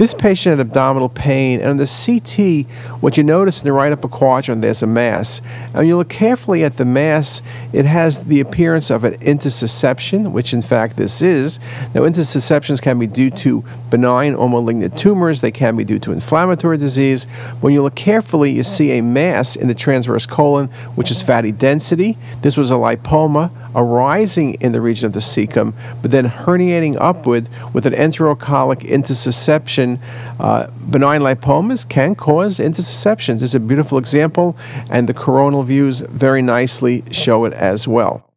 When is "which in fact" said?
10.32-10.96